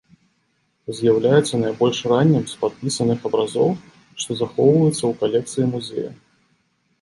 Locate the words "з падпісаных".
2.53-3.27